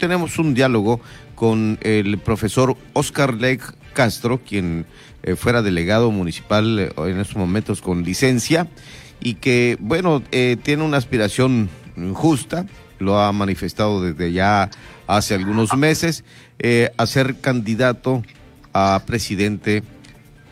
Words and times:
tenemos 0.00 0.38
un 0.40 0.54
diálogo 0.54 1.00
con 1.36 1.78
el 1.82 2.18
profesor 2.18 2.76
Oscar 2.94 3.34
Leg 3.34 3.60
Castro, 3.92 4.40
quien 4.40 4.86
eh, 5.22 5.36
fuera 5.36 5.62
delegado 5.62 6.10
municipal 6.10 6.78
eh, 6.78 6.92
en 6.96 7.20
estos 7.20 7.36
momentos 7.36 7.80
con 7.80 8.02
licencia 8.02 8.66
y 9.20 9.34
que, 9.34 9.76
bueno, 9.78 10.22
eh, 10.32 10.56
tiene 10.60 10.82
una 10.82 10.96
aspiración 10.96 11.68
justa, 12.14 12.66
lo 12.98 13.20
ha 13.20 13.30
manifestado 13.32 14.02
desde 14.02 14.32
ya 14.32 14.70
hace 15.06 15.34
algunos 15.34 15.76
meses, 15.76 16.24
a 16.96 17.06
ser 17.06 17.40
candidato 17.40 18.22
a 18.72 19.02
presidente 19.06 19.82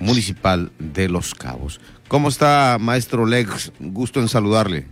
municipal 0.00 0.70
de 0.78 1.08
Los 1.08 1.34
Cabos. 1.34 1.80
¿Cómo 2.08 2.28
está, 2.28 2.76
maestro 2.80 3.24
Lex? 3.24 3.72
Gusto 3.78 4.20
en 4.20 4.28
saludarle. 4.28 4.86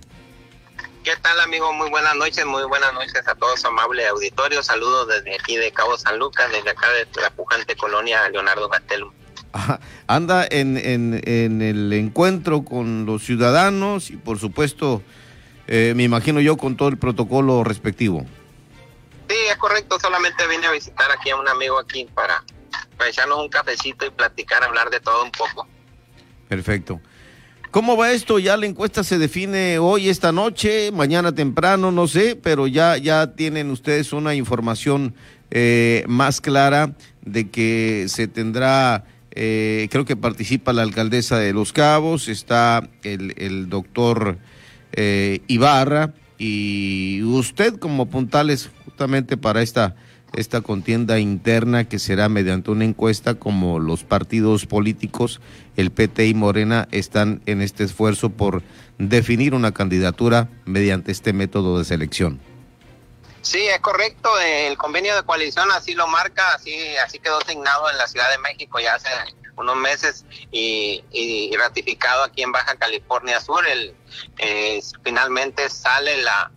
¿Qué 1.06 1.14
tal, 1.22 1.38
amigo? 1.40 1.72
Muy 1.72 1.88
buenas 1.88 2.16
noches, 2.16 2.44
muy 2.46 2.64
buenas 2.64 2.92
noches 2.92 3.28
a 3.28 3.36
todos, 3.36 3.64
amable 3.64 4.04
auditorio. 4.08 4.60
Saludos 4.60 5.06
desde 5.06 5.36
aquí 5.36 5.56
de 5.56 5.70
Cabo 5.70 5.96
San 5.96 6.18
Lucas, 6.18 6.50
desde 6.50 6.70
acá 6.70 6.88
de 6.90 7.06
la 7.22 7.30
pujante 7.30 7.76
colonia 7.76 8.28
Leonardo 8.28 8.68
Gastelum. 8.68 9.12
Anda 10.08 10.48
en, 10.50 10.76
en, 10.76 11.62
el 11.62 11.92
encuentro 11.92 12.64
con 12.64 13.06
los 13.06 13.22
ciudadanos 13.22 14.10
y, 14.10 14.16
por 14.16 14.40
supuesto, 14.40 15.00
eh, 15.68 15.92
me 15.94 16.02
imagino 16.02 16.40
yo, 16.40 16.56
con 16.56 16.76
todo 16.76 16.88
el 16.88 16.98
protocolo 16.98 17.62
respectivo. 17.62 18.26
Sí, 19.28 19.36
es 19.48 19.56
correcto. 19.58 20.00
Solamente 20.00 20.44
vine 20.48 20.66
a 20.66 20.72
visitar 20.72 21.08
aquí 21.12 21.30
a 21.30 21.36
un 21.36 21.46
amigo 21.46 21.78
aquí 21.78 22.08
para, 22.16 22.42
para 22.98 23.10
echarnos 23.10 23.38
un 23.38 23.48
cafecito 23.48 24.06
y 24.06 24.10
platicar, 24.10 24.64
hablar 24.64 24.90
de 24.90 24.98
todo 24.98 25.22
un 25.22 25.30
poco. 25.30 25.68
Perfecto. 26.48 27.00
¿Cómo 27.76 27.94
va 27.94 28.12
esto? 28.12 28.38
Ya 28.38 28.56
la 28.56 28.64
encuesta 28.64 29.04
se 29.04 29.18
define 29.18 29.78
hoy, 29.78 30.08
esta 30.08 30.32
noche, 30.32 30.90
mañana 30.92 31.34
temprano, 31.34 31.92
no 31.92 32.08
sé, 32.08 32.34
pero 32.34 32.66
ya, 32.66 32.96
ya 32.96 33.34
tienen 33.34 33.70
ustedes 33.70 34.14
una 34.14 34.34
información 34.34 35.14
eh, 35.50 36.02
más 36.08 36.40
clara 36.40 36.94
de 37.20 37.50
que 37.50 38.06
se 38.08 38.28
tendrá, 38.28 39.04
eh, 39.32 39.88
creo 39.90 40.06
que 40.06 40.16
participa 40.16 40.72
la 40.72 40.84
alcaldesa 40.84 41.38
de 41.38 41.52
Los 41.52 41.74
Cabos, 41.74 42.28
está 42.28 42.88
el, 43.02 43.68
doctor 43.68 44.38
eh, 44.92 45.40
Ibarra 45.46 46.14
y 46.38 47.22
usted 47.24 47.76
como 47.76 48.06
puntales 48.06 48.70
justamente 48.86 49.36
para 49.36 49.60
esta 49.60 49.96
esta 50.34 50.60
contienda 50.60 51.18
interna 51.18 51.88
que 51.88 51.98
será 51.98 52.28
mediante 52.28 52.70
una 52.70 52.84
encuesta 52.84 53.34
como 53.34 53.78
los 53.78 54.04
partidos 54.04 54.66
políticos, 54.66 55.40
el 55.76 55.90
PT 55.90 56.26
y 56.26 56.34
Morena, 56.34 56.88
están 56.90 57.42
en 57.46 57.62
este 57.62 57.84
esfuerzo 57.84 58.30
por 58.30 58.62
definir 58.98 59.54
una 59.54 59.72
candidatura 59.72 60.48
mediante 60.64 61.12
este 61.12 61.32
método 61.32 61.78
de 61.78 61.84
selección. 61.84 62.40
Sí, 63.42 63.64
es 63.68 63.80
correcto. 63.80 64.28
El 64.40 64.76
convenio 64.76 65.14
de 65.14 65.22
coalición 65.22 65.70
así 65.70 65.94
lo 65.94 66.08
marca, 66.08 66.52
así, 66.54 66.96
así 66.96 67.20
quedó 67.20 67.38
asignado 67.38 67.88
en 67.90 67.96
la 67.96 68.08
Ciudad 68.08 68.28
de 68.30 68.38
México 68.38 68.80
ya 68.80 68.96
hace 68.96 69.08
unos 69.56 69.76
meses 69.76 70.24
y, 70.50 71.54
ratificado 71.56 72.24
aquí 72.24 72.42
en 72.42 72.50
Baja 72.50 72.74
California 72.74 73.40
Sur. 73.40 73.66
El, 73.66 73.94
eh, 74.38 74.82
finalmente 75.04 75.70
sale 75.70 76.22
la, 76.22 76.50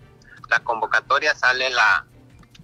la 0.50 0.59
convocatoria, 0.61 1.36
sale 1.36 1.70
la, 1.70 2.08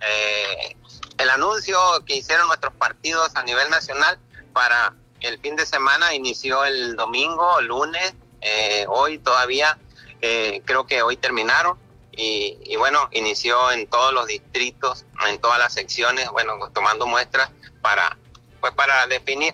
eh, 0.01 0.75
el 1.17 1.29
anuncio 1.29 1.77
que 2.05 2.15
hicieron 2.15 2.47
nuestros 2.47 2.73
partidos 2.73 3.35
a 3.35 3.43
nivel 3.43 3.69
nacional 3.69 4.19
para 4.53 4.93
el 5.21 5.39
fin 5.39 5.55
de 5.55 5.65
semana 5.65 6.13
inició 6.13 6.65
el 6.65 6.95
domingo, 6.95 7.61
lunes, 7.61 8.13
eh, 8.41 8.85
hoy 8.88 9.17
todavía, 9.17 9.77
eh, 10.21 10.61
creo 10.66 10.85
que 10.85 11.01
hoy 11.01 11.17
terminaron 11.17 11.79
y, 12.17 12.75
bueno, 12.77 13.09
inició 13.11 13.71
en 13.71 13.88
todos 13.88 14.13
los 14.13 14.27
distritos, 14.27 15.05
en 15.27 15.39
todas 15.39 15.59
las 15.59 15.73
secciones, 15.73 16.29
bueno, 16.29 16.69
tomando 16.73 17.05
muestras 17.05 17.49
para, 17.81 18.17
pues 18.61 18.71
para 18.73 19.05
definir, 19.07 19.53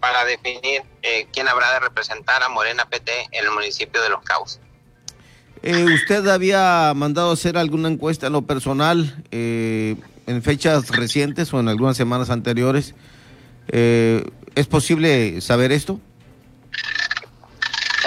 para 0.00 0.24
definir 0.24 0.84
eh, 1.02 1.28
quién 1.32 1.48
habrá 1.48 1.72
de 1.74 1.80
representar 1.80 2.42
a 2.42 2.48
Morena 2.48 2.88
PT 2.88 3.28
en 3.32 3.44
el 3.44 3.50
municipio 3.50 4.00
de 4.00 4.08
Los 4.08 4.22
Cabos. 4.22 4.60
¿Usted 5.66 6.28
había 6.28 6.92
mandado 6.94 7.32
hacer 7.32 7.58
alguna 7.58 7.88
encuesta 7.88 8.28
en 8.28 8.34
lo 8.34 8.42
personal? 8.42 9.24
Eh, 9.30 9.96
en 10.26 10.42
fechas 10.42 10.88
recientes 10.88 11.52
o 11.54 11.60
en 11.60 11.68
algunas 11.68 11.96
semanas 11.96 12.30
anteriores. 12.30 12.94
Eh, 13.68 14.24
¿Es 14.54 14.66
posible 14.66 15.40
saber 15.40 15.72
esto? 15.72 16.00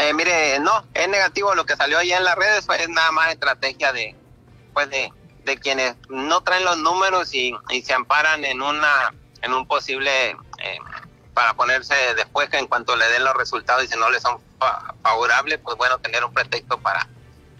Eh, 0.02 0.14
mire, 0.14 0.60
no, 0.60 0.86
es 0.94 1.10
negativo 1.10 1.56
lo 1.56 1.66
que 1.66 1.76
salió 1.76 1.98
allá 1.98 2.18
en 2.18 2.24
las 2.24 2.36
redes, 2.36 2.66
fue 2.66 2.78
nada 2.88 3.12
más 3.12 3.32
estrategia 3.32 3.92
de, 3.92 4.16
pues 4.74 4.90
de, 4.90 5.12
de 5.46 5.58
quienes 5.58 5.96
no 6.10 6.42
traen 6.42 6.64
los 6.64 6.78
números 6.78 7.34
y, 7.34 7.54
y, 7.70 7.82
se 7.82 7.94
amparan 7.94 8.46
en 8.46 8.62
una, 8.62 9.14
en 9.42 9.54
un 9.54 9.68
posible, 9.68 10.30
eh, 10.30 10.78
para 11.34 11.54
ponerse 11.54 11.94
después 12.16 12.50
que 12.50 12.58
en 12.58 12.68
cuanto 12.68 12.96
le 12.96 13.10
den 13.10 13.24
los 13.24 13.36
resultados 13.36 13.84
y 13.84 13.88
si 13.88 13.98
no 13.98 14.10
les 14.10 14.22
son 14.22 14.38
favorables, 15.04 15.60
pues 15.60 15.78
bueno, 15.78 15.98
tener 16.00 16.24
un 16.24 16.34
pretexto 16.34 16.78
para, 16.80 17.08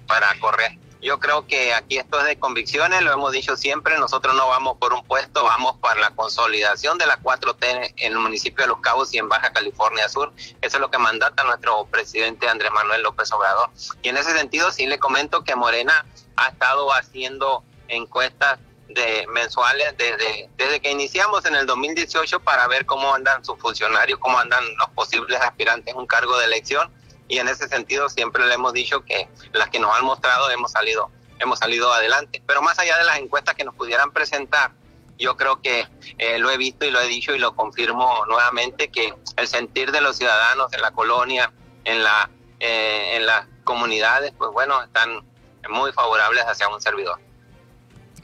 para 0.10 0.38
correr. 0.40 0.76
Yo 1.02 1.18
creo 1.20 1.48
que 1.48 1.74
aquí 1.74 1.98
esto 1.98 2.20
es 2.20 2.26
de 2.26 2.38
convicciones, 2.38 3.02
lo 3.04 3.14
hemos 3.14 3.32
dicho 3.32 3.56
siempre, 3.56 3.98
nosotros 4.00 4.36
no 4.36 4.50
vamos 4.50 4.78
por 4.80 4.92
un 4.92 5.06
puesto, 5.06 5.46
vamos 5.46 5.78
para 5.78 6.02
la 6.02 6.10
consolidación 6.10 6.98
de 6.98 7.06
la 7.06 7.18
4T 7.20 7.94
en 7.96 8.12
el 8.12 8.20
municipio 8.20 8.66
de 8.66 8.70
Los 8.70 8.82
Cabos 8.82 9.14
y 9.14 9.18
en 9.18 9.30
Baja 9.30 9.54
California 9.54 10.10
Sur. 10.10 10.34
Eso 10.62 10.78
es 10.78 10.82
lo 10.82 10.92
que 10.92 10.98
mandata 10.98 11.46
nuestro 11.46 11.86
presidente 11.86 12.50
Andrés 12.50 12.72
Manuel 12.72 13.04
López 13.04 13.32
Obrador. 13.32 13.70
Y 14.02 14.10
en 14.10 14.18
ese 14.18 14.38
sentido 14.38 14.72
sí 14.72 14.88
le 14.88 15.00
comento 15.00 15.46
que 15.46 15.56
Morena 15.56 16.06
ha 16.36 16.50
estado 16.50 16.92
haciendo 16.92 17.64
encuestas 17.88 18.60
de 18.90 19.26
mensuales 19.28 19.96
desde, 19.98 20.50
desde 20.58 20.82
que 20.82 20.92
iniciamos 20.92 21.46
en 21.46 21.56
el 21.56 21.66
2018 21.66 22.42
para 22.42 22.68
ver 22.68 22.86
cómo 22.86 23.14
andan 23.14 23.46
sus 23.46 23.58
funcionarios, 23.60 24.20
cómo 24.20 24.38
andan 24.38 24.64
los 24.78 24.90
posibles 24.90 25.40
aspirantes 25.40 25.94
a 25.94 25.98
un 25.98 26.08
cargo 26.08 26.38
de 26.40 26.46
elección 26.46 26.92
y 27.30 27.38
en 27.38 27.48
ese 27.48 27.70
sentido 27.70 28.10
siempre 28.10 28.46
le 28.46 28.56
hemos 28.56 28.74
dicho 28.74 29.06
que 29.06 29.30
las 29.54 29.70
que 29.70 29.80
nos 29.80 29.96
han 29.96 30.04
mostrado 30.04 30.50
hemos 30.50 30.72
salido 30.72 31.10
hemos 31.40 31.60
salido 31.60 31.94
adelante. 31.94 32.44
Pero 32.46 32.62
más 32.62 32.78
allá 32.80 32.98
de 32.98 33.06
las 33.06 33.18
encuestas 33.18 33.56
que 33.56 33.64
nos 33.64 33.74
pudieran 33.74 34.12
presentar, 34.12 34.72
yo 35.18 35.38
creo 35.38 35.62
que 35.62 35.88
eh, 36.18 36.38
lo 36.38 36.52
he 36.52 36.58
visto 36.58 36.86
y 36.86 36.92
lo 36.92 37.00
he 37.00 37.08
dicho 37.08 37.34
y 37.34 37.40
lo 37.40 37.56
confirmo 37.56 38.26
nuevamente 38.28 38.90
que 38.90 39.14
el 39.38 39.48
sentir 39.48 39.92
de 39.92 40.02
los 40.02 40.18
ciudadanos 40.18 40.74
en 40.74 40.82
la 40.82 40.92
colonia, 40.92 41.54
en 41.86 42.04
la 42.04 42.30
eh, 42.60 43.16
en 43.16 43.26
las 43.26 43.48
comunidades, 43.64 44.34
pues 44.38 44.52
bueno, 44.52 44.84
están 44.84 45.24
muy 45.70 45.94
favorables 45.94 46.44
hacia 46.44 46.68
un 46.68 46.82
servidor. 46.82 47.20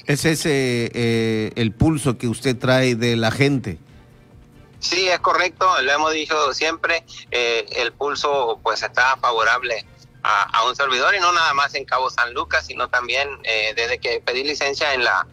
¿Es 0.05 0.25
ese 0.25 0.91
eh, 0.93 1.51
el 1.55 1.71
pulso 1.71 2.17
que 2.17 2.27
usted 2.27 2.57
trae 2.57 2.95
de 2.95 3.15
la 3.15 3.31
gente? 3.31 3.79
Sí, 4.85 5.09
es 5.09 5.19
correcto, 5.19 5.81
lo 5.81 5.91
hemos 5.91 6.13
dicho 6.13 6.53
siempre, 6.53 7.03
eh, 7.31 7.65
el 7.71 7.91
pulso 7.91 8.59
pues 8.61 8.83
está 8.83 9.17
favorable 9.17 9.83
a, 10.21 10.63
un 10.67 10.75
servidor 10.75 11.15
y 11.15 11.19
no 11.19 11.31
nada 11.31 11.55
más 11.55 11.73
en 11.73 11.85
Cabo 11.85 12.11
San 12.11 12.35
Lucas, 12.35 12.67
sino 12.67 12.87
también 12.87 13.27
eh, 13.45 13.73
desde 13.75 13.97
que 13.97 14.21
pedí 14.21 14.43
licencia 14.43 14.93
en 14.93 15.03
la 15.03 15.25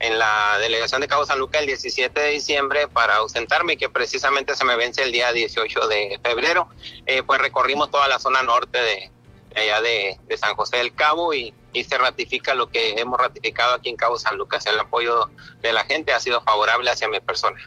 en 0.00 0.18
la 0.18 0.58
delegación 0.60 1.00
de 1.00 1.08
Cabo 1.08 1.24
San 1.24 1.38
Lucas 1.38 1.62
el 1.62 1.68
17 1.68 2.20
de 2.20 2.30
diciembre 2.32 2.86
para 2.86 3.16
ausentarme, 3.16 3.78
que 3.78 3.88
precisamente 3.88 4.54
se 4.54 4.64
me 4.66 4.76
vence 4.76 5.02
el 5.02 5.10
día 5.10 5.32
18 5.32 5.88
de 5.88 6.20
febrero, 6.22 6.68
eh, 7.06 7.22
pues 7.22 7.40
recorrimos 7.40 7.90
toda 7.90 8.08
la 8.08 8.18
zona 8.18 8.42
norte 8.42 8.78
de, 8.78 9.10
allá 9.56 9.80
de, 9.80 10.20
San 10.36 10.54
José 10.54 10.76
del 10.76 10.94
Cabo 10.94 11.32
y, 11.32 11.54
y 11.72 11.82
se 11.82 11.96
ratifica 11.96 12.54
lo 12.54 12.68
que 12.68 13.00
hemos 13.00 13.18
ratificado 13.18 13.74
aquí 13.74 13.88
en 13.88 13.96
Cabo 13.96 14.18
San 14.18 14.36
Lucas, 14.36 14.66
el 14.66 14.78
apoyo 14.78 15.30
de 15.62 15.72
la 15.72 15.84
gente 15.84 16.12
ha 16.12 16.20
sido 16.20 16.42
favorable 16.42 16.90
hacia 16.90 17.08
mi 17.08 17.20
persona. 17.20 17.58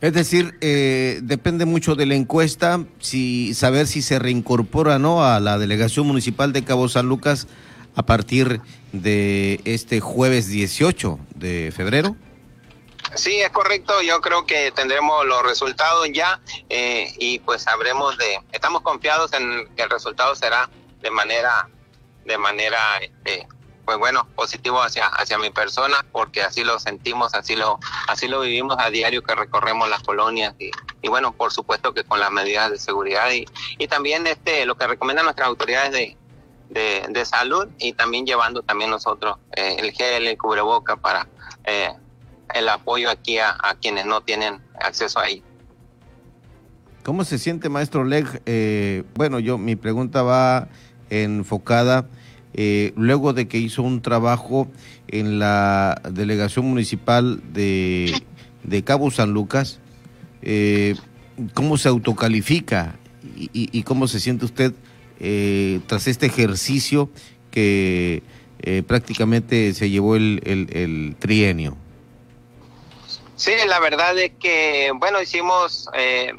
Es 0.00 0.14
decir, 0.14 0.56
eh, 0.62 1.20
depende 1.22 1.66
mucho 1.66 1.94
de 1.94 2.06
la 2.06 2.14
encuesta, 2.14 2.82
si 3.00 3.52
saber 3.52 3.86
si 3.86 4.00
se 4.00 4.18
reincorpora 4.18 4.98
no 4.98 5.24
a 5.24 5.40
la 5.40 5.58
delegación 5.58 6.06
municipal 6.06 6.54
de 6.54 6.64
Cabo 6.64 6.88
San 6.88 7.06
Lucas 7.06 7.46
a 7.94 8.02
partir 8.04 8.62
de 8.92 9.60
este 9.64 10.00
jueves 10.00 10.48
18 10.48 11.18
de 11.34 11.72
febrero. 11.76 12.16
Sí, 13.14 13.40
es 13.40 13.50
correcto. 13.50 14.00
Yo 14.02 14.20
creo 14.20 14.46
que 14.46 14.70
tendremos 14.72 15.26
los 15.26 15.42
resultados 15.42 16.08
ya 16.12 16.40
eh, 16.68 17.12
y 17.18 17.40
pues 17.40 17.62
sabremos 17.62 18.16
de. 18.16 18.38
Estamos 18.52 18.82
confiados 18.82 19.32
en 19.32 19.68
que 19.76 19.82
el 19.82 19.90
resultado 19.90 20.34
será 20.34 20.70
de 21.02 21.10
manera, 21.10 21.68
de 22.24 22.38
manera 22.38 22.78
este, 23.00 23.46
pues 23.84 23.98
bueno, 23.98 24.26
positivo 24.34 24.82
hacia, 24.82 25.06
hacia 25.06 25.38
mi 25.38 25.50
persona, 25.50 26.04
porque 26.12 26.42
así 26.42 26.64
lo 26.64 26.78
sentimos, 26.78 27.34
así 27.34 27.56
lo, 27.56 27.78
así 28.08 28.28
lo 28.28 28.40
vivimos 28.40 28.76
a 28.78 28.90
diario 28.90 29.22
que 29.22 29.34
recorremos 29.34 29.88
las 29.88 30.02
colonias 30.02 30.54
y, 30.58 30.70
y 31.02 31.08
bueno, 31.08 31.32
por 31.32 31.52
supuesto 31.52 31.92
que 31.92 32.04
con 32.04 32.20
las 32.20 32.30
medidas 32.30 32.70
de 32.70 32.78
seguridad 32.78 33.30
y, 33.32 33.46
y 33.78 33.88
también 33.88 34.26
este, 34.26 34.64
lo 34.66 34.76
que 34.76 34.86
recomiendan 34.86 35.24
nuestras 35.24 35.48
autoridades 35.48 35.92
de, 35.92 36.16
de, 36.70 37.24
salud 37.24 37.68
y 37.78 37.92
también 37.92 38.26
llevando 38.26 38.62
también 38.62 38.90
nosotros 38.90 39.38
eh, 39.56 39.76
el 39.80 39.90
gel, 39.92 40.26
el 40.26 40.38
cubreboca 40.38 40.96
para 40.96 41.26
eh, 41.64 41.92
el 42.54 42.68
apoyo 42.68 43.10
aquí 43.10 43.38
a, 43.38 43.56
quienes 43.80 44.06
no 44.06 44.20
tienen 44.20 44.60
acceso 44.80 45.18
ahí. 45.18 45.42
¿Cómo 47.02 47.24
se 47.24 47.38
siente, 47.38 47.68
maestro 47.68 48.04
Leg? 48.04 48.42
Eh, 48.46 49.04
bueno, 49.14 49.38
yo 49.38 49.58
mi 49.58 49.74
pregunta 49.74 50.22
va 50.22 50.68
enfocada 51.08 52.06
eh, 52.54 52.92
luego 52.96 53.32
de 53.32 53.48
que 53.48 53.58
hizo 53.58 53.82
un 53.82 54.02
trabajo 54.02 54.68
en 55.08 55.38
la 55.38 56.00
delegación 56.10 56.66
municipal 56.66 57.40
de, 57.52 58.22
de 58.64 58.84
Cabo 58.84 59.10
San 59.10 59.32
Lucas, 59.32 59.78
eh, 60.42 60.96
¿cómo 61.54 61.76
se 61.76 61.88
autocalifica 61.88 62.96
y, 63.36 63.82
cómo 63.82 64.08
se 64.08 64.20
siente 64.20 64.44
usted 64.44 64.72
eh, 65.20 65.80
tras 65.86 66.06
este 66.06 66.26
ejercicio 66.26 67.10
que 67.50 68.22
prácticamente 68.86 69.72
se 69.74 69.88
llevó 69.90 70.16
el, 70.16 70.40
el 70.44 71.16
trienio? 71.18 71.76
Sí, 73.40 73.52
la 73.66 73.80
verdad 73.80 74.18
es 74.18 74.32
que, 74.38 74.92
bueno, 74.96 75.22
hicimos 75.22 75.88
eh, 75.94 76.34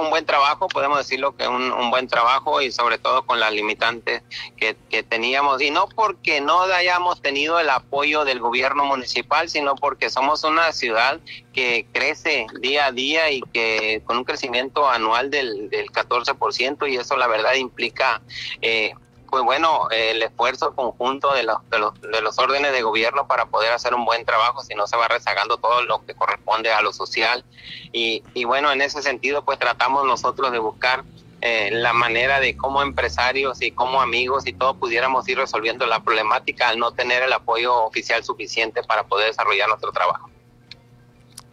un 0.00 0.10
buen 0.10 0.24
trabajo, 0.24 0.68
podemos 0.68 0.98
decirlo 0.98 1.36
que 1.36 1.46
un, 1.48 1.72
un 1.72 1.90
buen 1.90 2.08
trabajo 2.08 2.60
y 2.60 2.72
sobre 2.72 2.98
todo 2.98 3.24
con 3.24 3.40
las 3.40 3.52
limitantes 3.52 4.22
que, 4.56 4.76
que, 4.90 5.02
teníamos. 5.02 5.60
Y 5.62 5.70
no 5.70 5.88
porque 5.88 6.40
no 6.40 6.62
hayamos 6.62 7.20
tenido 7.22 7.58
el 7.60 7.70
apoyo 7.70 8.24
del 8.24 8.40
gobierno 8.40 8.84
municipal, 8.84 9.48
sino 9.48 9.74
porque 9.74 10.10
somos 10.10 10.44
una 10.44 10.72
ciudad 10.72 11.20
que 11.52 11.86
crece 11.92 12.46
día 12.60 12.86
a 12.86 12.92
día 12.92 13.30
y 13.30 13.40
que 13.52 14.02
con 14.04 14.18
un 14.18 14.24
crecimiento 14.24 14.88
anual 14.88 15.30
del, 15.30 15.70
del 15.70 15.86
14% 15.90 16.90
y 16.90 16.96
eso 16.96 17.16
la 17.16 17.26
verdad 17.26 17.54
implica 17.54 18.22
eh, 18.60 18.94
pues 19.34 19.42
bueno, 19.42 19.88
el 19.90 20.22
esfuerzo 20.22 20.76
conjunto 20.76 21.34
de 21.34 21.42
los, 21.42 21.56
de 21.68 21.80
los, 21.80 21.92
de 22.00 22.20
órdenes 22.40 22.70
de 22.70 22.82
gobierno 22.82 23.26
para 23.26 23.46
poder 23.46 23.72
hacer 23.72 23.92
un 23.92 24.04
buen 24.04 24.24
trabajo, 24.24 24.62
si 24.62 24.76
no 24.76 24.86
se 24.86 24.96
va 24.96 25.08
rezagando 25.08 25.56
todo 25.56 25.82
lo 25.82 26.06
que 26.06 26.14
corresponde 26.14 26.70
a 26.70 26.80
lo 26.82 26.92
social. 26.92 27.44
Y, 27.90 28.22
y 28.32 28.44
bueno, 28.44 28.70
en 28.70 28.80
ese 28.80 29.02
sentido, 29.02 29.44
pues 29.44 29.58
tratamos 29.58 30.06
nosotros 30.06 30.52
de 30.52 30.60
buscar 30.60 31.02
eh, 31.40 31.70
la 31.72 31.92
manera 31.92 32.38
de 32.38 32.56
cómo 32.56 32.80
empresarios 32.80 33.60
y 33.60 33.72
como 33.72 34.00
amigos 34.00 34.46
y 34.46 34.52
todos 34.52 34.76
pudiéramos 34.76 35.28
ir 35.28 35.36
resolviendo 35.36 35.84
la 35.84 36.00
problemática 36.04 36.68
al 36.68 36.78
no 36.78 36.92
tener 36.92 37.24
el 37.24 37.32
apoyo 37.32 37.74
oficial 37.82 38.22
suficiente 38.22 38.84
para 38.84 39.02
poder 39.02 39.30
desarrollar 39.30 39.66
nuestro 39.66 39.90
trabajo. 39.90 40.30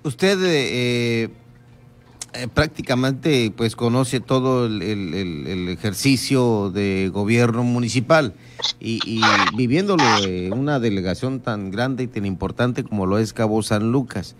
Usted 0.03 0.37
eh, 0.43 1.29
eh, 2.33 2.47
prácticamente 2.47 3.51
pues 3.55 3.75
conoce 3.75 4.21
todo 4.21 4.65
el, 4.65 5.67
ejercicio 5.69 6.71
de 6.71 7.09
gobierno 7.13 7.63
municipal 7.63 8.33
y, 8.79 9.21
viviéndolo 9.55 10.03
en 10.23 10.53
una 10.53 10.79
delegación 10.79 11.41
tan 11.41 11.71
grande 11.71 12.03
y 12.03 12.07
tan 12.07 12.25
importante 12.25 12.83
como 12.83 13.05
lo 13.05 13.17
es 13.17 13.33
Cabo 13.33 13.61
San 13.63 13.91
Lucas. 13.91 14.35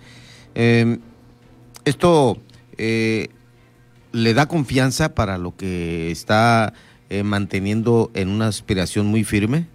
Em, 0.56 1.00
esto 1.84 2.38
eh, 2.78 3.28
le 4.12 4.34
da 4.34 4.48
confianza 4.48 5.14
para 5.14 5.38
lo 5.38 5.56
que 5.56 6.12
está 6.12 6.74
eh, 7.10 7.24
manteniendo 7.24 8.10
en 8.14 8.30
una 8.30 8.48
aspiración 8.48 9.08
muy 9.08 9.26
firme. 9.26 9.68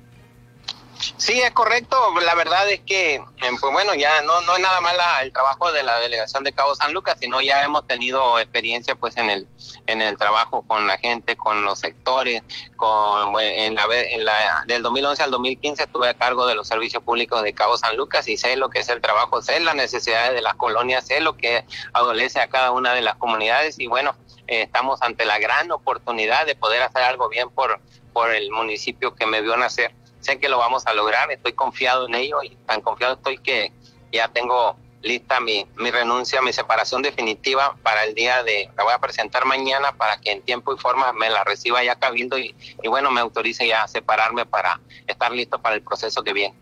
Sí, 1.17 1.41
es 1.41 1.51
correcto. 1.53 1.97
La 2.21 2.35
verdad 2.35 2.71
es 2.71 2.81
que, 2.81 3.17
eh, 3.17 3.23
pues 3.61 3.73
bueno, 3.73 3.95
ya 3.95 4.23
no, 4.23 4.41
no 4.43 4.57
es 4.57 4.63
nada 4.63 4.81
más 4.81 4.95
el 5.23 5.33
trabajo 5.33 5.73
de 5.73 5.83
la 5.83 5.99
delegación 6.01 6.45
de 6.45 6.53
Cabo 6.53 6.75
San 6.75 6.93
Lucas, 6.93 7.17
sino 7.21 7.41
ya 7.41 7.63
hemos 7.65 7.87
tenido 7.87 8.39
experiencia 8.39 8.95
pues 8.95 9.17
en 9.17 9.31
el 9.31 9.49
en 9.87 10.03
el 10.03 10.17
trabajo 10.17 10.63
con 10.67 10.87
la 10.87 10.99
gente, 10.99 11.37
con 11.37 11.65
los 11.65 11.79
sectores, 11.79 12.43
con 12.77 13.39
en 13.41 13.75
la, 13.75 13.87
en 13.91 14.25
la 14.25 14.65
del 14.67 14.83
2011 14.83 15.23
al 15.23 15.31
2015 15.31 15.85
estuve 15.85 16.09
a 16.09 16.15
cargo 16.15 16.47
de 16.47 16.55
los 16.55 16.67
servicios 16.67 17.03
públicos 17.03 17.43
de 17.43 17.55
Cabo 17.55 17.77
San 17.77 17.97
Lucas 17.97 18.27
y 18.29 18.37
sé 18.37 18.57
lo 18.57 18.71
que 18.71 18.81
es 18.81 18.89
el 18.89 19.01
trabajo, 19.01 19.43
sé 19.43 19.61
las 19.61 19.75
necesidades 19.75 20.33
de 20.33 20.43
las 20.43 20.55
colonias, 20.55 21.07
sé 21.07 21.21
lo 21.21 21.37
que 21.37 21.65
adolece 21.93 22.41
a 22.41 22.49
cada 22.49 22.73
una 22.73 22.95
de 22.95 23.03
las 23.03 23.17
comunidades 23.17 23.79
y 23.79 23.87
bueno, 23.87 24.17
eh, 24.47 24.63
estamos 24.63 25.01
ante 25.03 25.25
la 25.25 25.39
gran 25.39 25.71
oportunidad 25.71 26.47
de 26.47 26.57
poder 26.57 26.83
hacer 26.83 27.03
algo 27.03 27.29
bien 27.29 27.51
por 27.51 27.81
por 28.13 28.35
el 28.35 28.51
municipio 28.51 29.15
que 29.15 29.27
me 29.27 29.43
vio 29.43 29.57
nacer 29.59 29.93
sé 30.27 30.39
que 30.39 30.49
lo 30.49 30.59
vamos 30.59 30.87
a 30.87 30.95
lograr, 30.95 31.31
estoy 31.31 31.53
confiado 31.53 32.07
en 32.07 32.15
ello 32.15 32.43
y 32.43 32.51
tan 32.67 32.81
confiado 32.81 33.15
estoy 33.15 33.39
que 33.39 33.73
ya 34.13 34.29
tengo 34.29 34.77
lista 35.03 35.41
mi, 35.41 35.67
mi 35.79 35.91
renuncia, 35.91 36.43
mi 36.43 36.53
separación 36.53 37.01
definitiva 37.01 37.77
para 37.83 38.05
el 38.05 38.15
día 38.15 38.43
de, 38.43 38.69
la 38.77 38.83
voy 38.83 38.93
a 38.93 38.99
presentar 38.99 39.45
mañana 39.45 39.93
para 39.93 40.21
que 40.21 40.33
en 40.33 40.43
tiempo 40.43 40.75
y 40.75 40.79
forma 40.79 41.13
me 41.13 41.31
la 41.31 41.45
reciba 41.45 41.83
ya 41.85 41.97
Cabildo 41.97 42.39
y, 42.39 42.55
y 42.83 42.89
bueno, 42.89 43.11
me 43.11 43.21
autorice 43.21 43.69
ya 43.69 43.85
a 43.85 43.89
separarme 43.89 44.47
para 44.47 44.81
estar 45.07 45.31
listo 45.31 45.61
para 45.61 45.77
el 45.77 45.83
proceso 45.83 46.25
que 46.25 46.33
viene. 46.33 46.55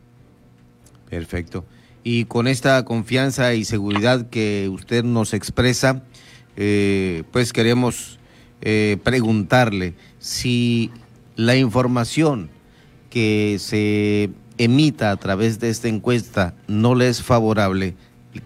Perfecto. 1.09 1.65
Y 2.03 2.27
con 2.27 2.47
esta 2.47 2.85
confianza 2.85 3.55
y 3.55 3.65
seguridad 3.65 4.29
que 4.29 4.69
usted 4.71 5.05
nos 5.05 5.33
expresa, 5.33 6.03
eh, 6.57 7.25
pues 7.33 7.53
queremos 7.53 8.19
eh, 8.61 8.99
preguntarle 9.03 9.95
si 10.19 10.91
la 11.37 11.57
información 11.57 12.51
que 13.15 13.59
se 13.61 14.29
emita 14.59 15.13
a 15.13 15.17
través 15.17 15.61
de 15.61 15.71
esta 15.71 15.87
encuesta 15.87 16.53
no 16.67 16.97
le 16.97 17.09
es 17.09 17.23
favorable, 17.23 17.95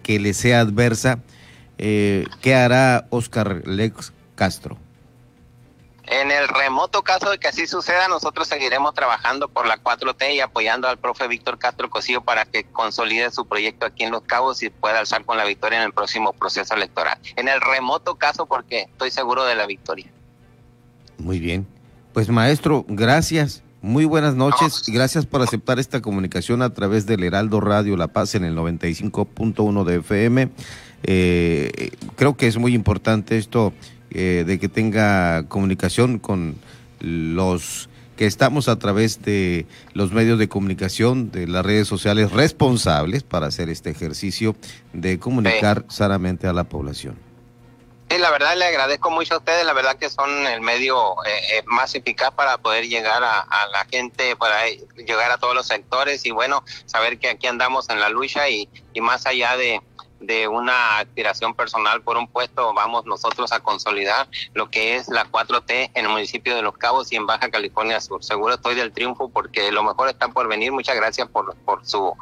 que 0.03 0.19
le 0.19 0.35
sea 0.35 0.59
adversa, 0.59 1.17
eh, 1.79 2.27
¿qué 2.39 2.53
hará 2.53 3.07
Oscar 3.09 3.67
Lex 3.67 4.13
Castro? 4.35 4.77
En 6.03 6.29
el 6.29 6.47
remoto 6.47 7.01
caso 7.01 7.31
de 7.31 7.39
que 7.39 7.47
así 7.47 7.65
suceda, 7.65 8.07
nosotros 8.09 8.47
seguiremos 8.47 8.93
trabajando 8.93 9.47
por 9.47 9.65
la 9.65 9.81
4T 9.81 10.35
y 10.35 10.39
apoyando 10.39 10.87
al 10.87 10.99
profe 10.99 11.27
Víctor 11.27 11.57
Castro 11.57 11.89
Cosío 11.89 12.21
para 12.21 12.45
que 12.45 12.63
consolide 12.65 13.31
su 13.31 13.47
proyecto 13.47 13.87
aquí 13.87 14.03
en 14.03 14.11
Los 14.11 14.21
Cabos 14.21 14.61
y 14.61 14.69
pueda 14.69 14.99
alzar 14.99 15.25
con 15.25 15.37
la 15.37 15.45
victoria 15.45 15.79
en 15.79 15.85
el 15.85 15.93
próximo 15.93 16.33
proceso 16.33 16.75
electoral. 16.75 17.17
En 17.35 17.47
el 17.47 17.59
remoto 17.59 18.17
caso, 18.17 18.45
porque 18.45 18.81
estoy 18.81 19.09
seguro 19.09 19.45
de 19.45 19.55
la 19.55 19.65
victoria. 19.65 20.11
Muy 21.17 21.39
bien. 21.39 21.65
Pues 22.13 22.29
maestro, 22.29 22.85
gracias. 22.87 23.63
Muy 23.81 24.03
buenas 24.03 24.35
noches 24.35 24.83
gracias 24.87 25.25
por 25.25 25.41
aceptar 25.41 25.79
esta 25.79 26.01
comunicación 26.01 26.61
a 26.61 26.73
través 26.73 27.05
del 27.05 27.23
Heraldo 27.23 27.61
Radio 27.61 27.95
La 27.95 28.09
Paz 28.09 28.35
en 28.35 28.43
el 28.43 28.53
95.1 28.53 29.85
de 29.85 29.95
FM. 29.95 30.49
Eh, 31.03 31.91
creo 32.17 32.35
que 32.35 32.47
es 32.47 32.57
muy 32.57 32.73
importante 32.73 33.37
esto 33.37 33.71
eh, 34.11 34.43
de 34.45 34.59
que 34.59 34.67
tenga 34.67 35.47
comunicación 35.47 36.19
con 36.19 36.55
los 36.99 37.87
que 38.17 38.25
estamos 38.25 38.67
a 38.67 38.77
través 38.77 39.21
de 39.21 39.65
los 39.93 40.11
medios 40.11 40.37
de 40.39 40.49
comunicación, 40.49 41.31
de 41.31 41.47
las 41.47 41.65
redes 41.65 41.87
sociales 41.87 42.33
responsables 42.33 43.23
para 43.23 43.47
hacer 43.47 43.69
este 43.69 43.91
ejercicio 43.91 44.57
de 44.91 45.19
comunicar 45.19 45.85
sanamente 45.87 46.47
a 46.47 46.53
la 46.53 46.65
población. 46.65 47.28
Sí, 48.09 48.17
la 48.17 48.31
verdad 48.31 48.55
le 48.55 48.65
agradezco 48.65 49.11
mucho 49.11 49.35
a 49.35 49.37
ustedes, 49.37 49.63
la 49.65 49.73
verdad 49.73 49.95
que 49.97 50.09
son 50.09 50.47
el 50.47 50.61
medio 50.61 51.23
eh, 51.25 51.57
eh, 51.57 51.63
más 51.67 51.93
eficaz 51.93 52.31
para 52.31 52.57
poder 52.57 52.87
llegar 52.87 53.23
a, 53.23 53.45
la 53.71 53.85
gente, 53.85 54.35
para 54.35 54.67
llegar 54.95 55.31
a 55.31 55.37
todos 55.37 55.53
los 55.53 55.67
sectores 55.67 56.25
y 56.25 56.31
bueno, 56.31 56.63
saber 56.85 57.19
que 57.19 57.29
aquí 57.29 57.45
andamos 57.45 57.87
en 57.89 57.99
la 57.99 58.09
lucha 58.09 58.49
y, 58.49 58.67
y 58.93 59.01
más 59.01 59.27
allá 59.27 59.55
de, 59.57 59.81
de 60.19 60.47
una 60.47 60.99
aspiración 60.99 61.53
personal 61.53 62.01
por 62.01 62.17
un 62.17 62.27
puesto, 62.27 62.73
vamos 62.73 63.05
nosotros 63.05 63.51
a 63.51 63.59
consolidar 63.59 64.27
lo 64.53 64.69
que 64.69 64.95
es 64.95 65.07
la 65.07 65.25
4T 65.25 65.91
en 65.93 66.05
el 66.05 66.11
municipio 66.11 66.55
de 66.55 66.61
Los 66.61 66.77
Cabos 66.77 67.11
y 67.11 67.15
en 67.15 67.25
Baja 67.25 67.49
California 67.49 68.01
Sur. 68.01 68.23
Seguro 68.23 68.55
estoy 68.55 68.75
del 68.75 68.91
triunfo 68.91 69.29
porque 69.29 69.71
lo 69.71 69.83
mejor 69.83 70.09
está 70.09 70.27
por 70.27 70.47
venir. 70.47 70.71
Muchas 70.71 70.95
gracias 70.95 71.27
por, 71.29 71.55
por 71.65 71.85
su 71.85 72.13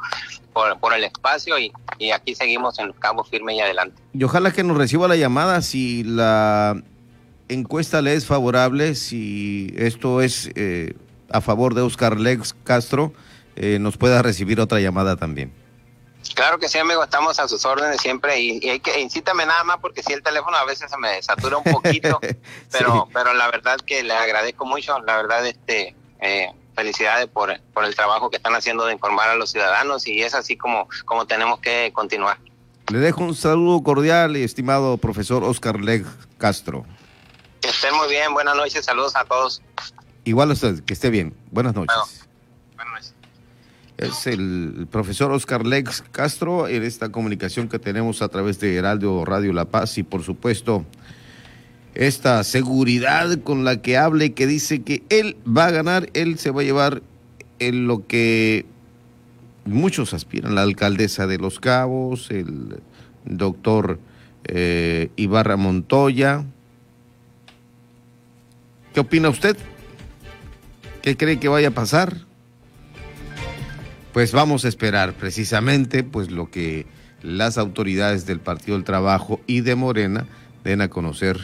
por, 0.52 0.92
el 0.92 1.04
espacio 1.04 1.58
y, 1.58 1.72
y, 1.98 2.10
aquí 2.10 2.34
seguimos 2.34 2.78
en 2.80 2.88
Los 2.88 2.96
Cabos 2.96 3.28
firme 3.28 3.54
y 3.54 3.60
adelante. 3.60 4.02
Y 4.12 4.24
ojalá 4.24 4.50
que 4.50 4.64
nos 4.64 4.76
reciba 4.76 5.06
la 5.06 5.14
llamada 5.14 5.62
si 5.62 6.02
la 6.02 6.82
encuesta 7.48 8.02
le 8.02 8.14
es 8.14 8.26
favorable, 8.26 8.94
si 8.94 9.72
esto 9.76 10.20
es 10.20 10.50
eh, 10.54 10.94
a 11.30 11.40
favor 11.40 11.74
de 11.74 11.82
Oscar 11.82 12.18
Lex 12.18 12.54
Castro, 12.64 13.12
eh, 13.56 13.78
nos 13.80 13.96
pueda 13.96 14.22
recibir 14.22 14.60
otra 14.60 14.80
llamada 14.80 15.16
también. 15.16 15.52
Claro 16.38 16.60
que 16.60 16.68
sí, 16.68 16.78
amigo, 16.78 17.02
estamos 17.02 17.40
a 17.40 17.48
sus 17.48 17.64
órdenes 17.64 18.00
siempre 18.00 18.38
y, 18.38 18.68
hay 18.68 18.78
que 18.78 19.00
incítame 19.00 19.44
nada 19.44 19.64
más 19.64 19.78
porque 19.78 20.04
si 20.04 20.12
el 20.12 20.22
teléfono 20.22 20.56
a 20.56 20.64
veces 20.64 20.88
se 20.88 20.96
me 20.96 21.20
satura 21.20 21.56
un 21.56 21.64
poquito, 21.64 22.20
pero 22.70 23.08
pero 23.12 23.34
la 23.34 23.50
verdad 23.50 23.76
que 23.84 24.04
le 24.04 24.14
agradezco 24.14 24.64
mucho, 24.64 25.00
la 25.00 25.16
verdad 25.16 25.44
este 25.44 25.96
eh, 26.20 26.52
felicidades 26.76 27.26
por, 27.26 27.60
por 27.74 27.84
el 27.84 27.96
trabajo 27.96 28.30
que 28.30 28.36
están 28.36 28.54
haciendo 28.54 28.86
de 28.86 28.92
informar 28.92 29.28
a 29.30 29.34
los 29.34 29.50
ciudadanos 29.50 30.06
y 30.06 30.22
es 30.22 30.32
así 30.32 30.56
como 30.56 30.88
como 31.06 31.26
tenemos 31.26 31.58
que 31.58 31.90
continuar. 31.92 32.38
Le 32.92 33.00
dejo 33.00 33.24
un 33.24 33.34
saludo 33.34 33.82
cordial, 33.82 34.36
y 34.36 34.44
estimado 34.44 34.96
profesor 34.96 35.42
Oscar 35.42 35.80
Leg 35.80 36.06
Castro. 36.38 36.86
Que 37.60 37.70
estén 37.70 37.96
muy 37.96 38.08
bien, 38.10 38.32
buenas 38.32 38.54
noches, 38.54 38.84
saludos 38.84 39.16
a 39.16 39.24
todos. 39.24 39.60
Igual 40.22 40.50
a 40.50 40.52
usted, 40.52 40.84
que 40.84 40.92
esté 40.92 41.10
bien. 41.10 41.36
Buenas 41.50 41.74
noches 41.74 42.17
es 43.98 44.28
el 44.28 44.86
profesor 44.90 45.32
Oscar 45.32 45.66
Lex 45.66 46.04
Castro 46.12 46.68
en 46.68 46.84
esta 46.84 47.10
comunicación 47.10 47.68
que 47.68 47.80
tenemos 47.80 48.22
a 48.22 48.28
través 48.28 48.60
de 48.60 48.76
Heraldo 48.76 49.24
Radio 49.24 49.52
La 49.52 49.64
Paz 49.64 49.98
y 49.98 50.04
por 50.04 50.22
supuesto 50.22 50.86
esta 51.94 52.44
seguridad 52.44 53.40
con 53.42 53.64
la 53.64 53.82
que 53.82 53.96
habla 53.96 54.26
y 54.26 54.30
que 54.30 54.46
dice 54.46 54.82
que 54.82 55.02
él 55.08 55.36
va 55.44 55.66
a 55.66 55.70
ganar, 55.72 56.10
él 56.14 56.38
se 56.38 56.52
va 56.52 56.60
a 56.60 56.64
llevar 56.64 57.02
en 57.58 57.88
lo 57.88 58.06
que 58.06 58.66
muchos 59.64 60.14
aspiran, 60.14 60.54
la 60.54 60.62
alcaldesa 60.62 61.26
de 61.26 61.38
Los 61.38 61.58
Cabos, 61.58 62.30
el 62.30 62.80
doctor 63.24 63.98
eh, 64.44 65.10
Ibarra 65.16 65.56
Montoya. 65.56 66.44
¿Qué 68.94 69.00
opina 69.00 69.28
usted? 69.28 69.56
¿Qué 71.02 71.16
cree 71.16 71.40
que 71.40 71.48
vaya 71.48 71.68
a 71.68 71.72
pasar? 71.72 72.27
Pues 74.12 74.32
vamos 74.32 74.64
a 74.64 74.68
esperar 74.68 75.14
precisamente 75.14 76.02
pues 76.02 76.30
lo 76.30 76.50
que 76.50 76.86
las 77.22 77.58
autoridades 77.58 78.26
del 78.26 78.40
Partido 78.40 78.76
del 78.76 78.84
Trabajo 78.84 79.40
y 79.46 79.60
de 79.60 79.74
Morena 79.74 80.26
den 80.64 80.80
a 80.80 80.88
conocer, 80.88 81.38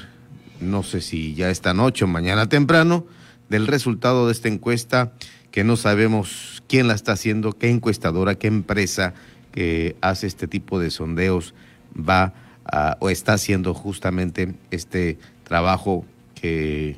no 0.61 0.83
sé 0.83 1.01
si 1.01 1.35
ya 1.35 1.51
esta 1.51 1.75
noche 1.75 2.05
o 2.05 2.09
mañana 2.09 2.49
temprano, 2.49 3.07
del 3.49 3.67
resultado 3.67 4.27
de 4.27 4.33
esta 4.33 4.49
encuesta 4.49 5.13
que 5.51 5.63
no 5.63 5.77
sabemos 5.77 6.63
quién 6.67 6.89
la 6.89 6.95
está 6.95 7.13
haciendo, 7.13 7.53
qué 7.53 7.71
encuestadora, 7.71 8.35
qué 8.35 8.49
empresa 8.49 9.15
que 9.53 9.95
hace 10.01 10.27
este 10.27 10.49
tipo 10.49 10.81
de 10.81 10.91
sondeos 10.91 11.55
va 11.97 12.33
a, 12.65 12.97
o 13.01 13.11
está 13.11 13.35
haciendo 13.35 13.75
justamente 13.75 14.55
este 14.71 15.19
trabajo 15.45 16.05
que 16.35 16.97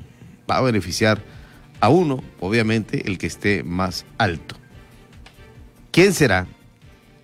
va 0.51 0.59
a 0.59 0.63
beneficiar 0.63 1.23
a 1.81 1.89
uno, 1.89 2.23
obviamente, 2.41 3.07
el 3.07 3.19
que 3.19 3.27
esté 3.27 3.63
más 3.63 4.07
alto. 4.17 4.57
¿Quién 5.97 6.13
será? 6.13 6.47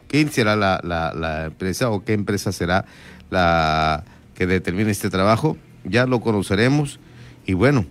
¿Quién 0.08 0.32
será 0.32 0.56
la, 0.56 0.80
la, 0.82 1.44
empresa 1.44 1.90
o 1.90 2.04
qué 2.06 2.14
empresa 2.14 2.52
será 2.52 2.86
la 3.28 4.02
que 4.34 4.46
determine 4.46 4.90
este 4.90 5.10
trabajo? 5.10 5.58
Ya 5.84 6.06
lo 6.06 6.20
conoceremos 6.22 6.98
y 7.44 7.52
bueno, 7.52 7.84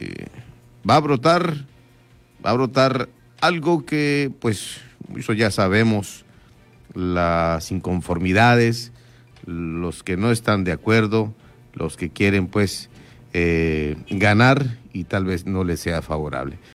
eh, 0.00 0.26
va 0.88 0.96
a 0.96 1.00
brotar, 1.00 1.54
va 2.44 2.50
a 2.50 2.54
brotar 2.54 3.08
algo 3.40 3.86
que 3.86 4.32
pues 4.40 4.80
eso 5.16 5.32
ya 5.32 5.52
sabemos, 5.52 6.24
las 6.92 7.70
inconformidades, 7.70 8.90
los 9.44 10.02
que 10.02 10.16
no 10.16 10.32
están 10.32 10.64
de 10.64 10.72
acuerdo, 10.72 11.32
los 11.72 11.96
que 11.96 12.10
quieren 12.10 12.48
pues 12.48 12.90
eh, 13.32 13.94
ganar 14.10 14.76
y 14.92 15.04
tal 15.04 15.24
vez 15.24 15.46
no 15.46 15.62
les 15.62 15.78
sea 15.78 16.02
favorable. 16.02 16.58